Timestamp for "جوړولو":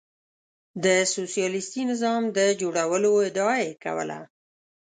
2.61-3.11